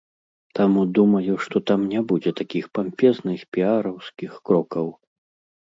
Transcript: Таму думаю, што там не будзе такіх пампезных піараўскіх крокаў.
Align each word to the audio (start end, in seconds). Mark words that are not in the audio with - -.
Таму 0.59 0.85
думаю, 0.97 1.35
што 1.47 1.61
там 1.71 1.83
не 1.91 2.01
будзе 2.11 2.33
такіх 2.41 2.65
пампезных 2.79 3.39
піараўскіх 3.59 4.31
крокаў. 4.49 4.87